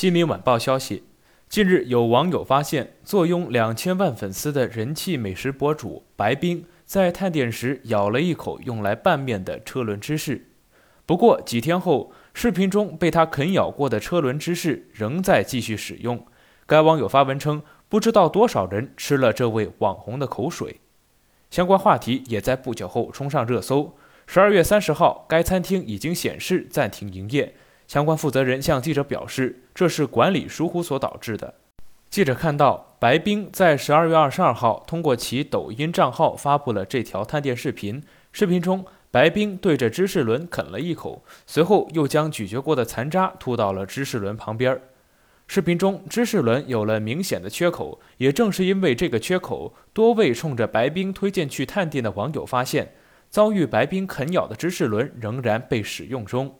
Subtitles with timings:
[0.00, 1.04] 新民晚报消息，
[1.46, 10.52] 近日有网友发现，坐拥两千万粉丝的人气美食博主白冰在探店时咬了一口用来拌面的车轮芝士。
[11.04, 16.26] 不过几天后，视频中被他啃咬过的车轮芝士仍在继续使用。
[16.64, 20.80] 该网友发文称，不知道多少人吃了这位网红的口水。
[21.50, 23.94] 相关话题也在不久后冲上热搜。
[24.26, 27.54] 十二月三十号，该餐厅已经显示暂停营业。
[27.90, 31.54] 相关负责人向记者表示，这是管理疏忽所导致的。
[32.08, 38.00] 记者看到，白冰在十二月二十二号通过其抖音账号发布了这条探店视频。
[38.30, 44.80] 视频中，白冰对着芝士轮啃了一口，随后又将咀嚼过的残渣吐到了芝士轮旁边。
[45.48, 52.92] 视频中，芝士轮有了明显的缺口，也正是因为这个缺口，多位冲着白冰推荐去探店的网友发现，
[53.28, 56.54] 遭遇白冰啃咬的芝士轮仍然被使用中。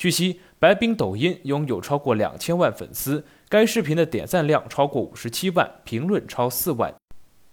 [0.00, 6.94] 据悉，白冰抖音拥有超过两千万粉丝，该视频的点赞量超过五十七万，评论超四万。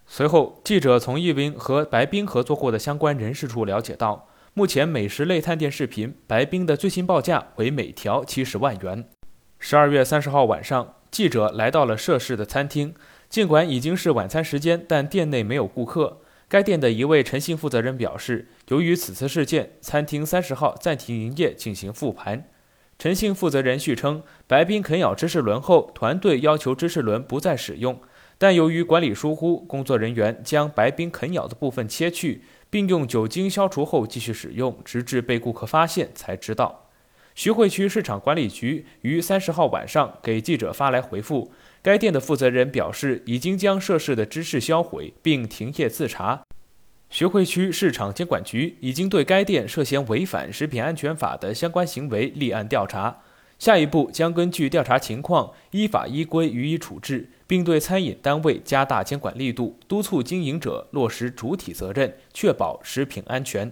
[0.06, 9.04] 随后，记者从一名和白冰合作过的相关人士处了解到，目前美食类探店视频白冰的最新报价为每条七十万元。
[9.60, 12.94] 十二月三十号晚上，记者来到了涉事的餐厅，
[13.28, 16.22] 尽管已经是晚餐时间，但店内没有顾客。
[16.50, 22.50] 该店的一位诚信负责人表示，由于此次事件，餐厅三十号暂停营业进行复盘。
[22.98, 28.00] 诚信负责人续称，白冰啃咬芝士轮后，团队要求芝士轮不再使用，
[28.38, 36.87] 但由于管理疏忽，工作人员将白冰啃咬的部分切去，并用酒精消除后继续使用，直至被顾客发现才知道。
[37.38, 41.52] 徐汇区市场管理局于三十号晚上给记者发来回复。
[41.84, 46.42] 该店的负责人表示，已经将涉事的芝士销毁并停业自查。
[47.12, 53.20] 徐汇区市场监管局已经对该店涉嫌违反食品安全法的相关行为立案调查，
[53.60, 63.72] 下一步将根据调查情况依法依规予以处置，并对餐饮单位加大监管力度，督促经营者落实主体责任，确保食品安全。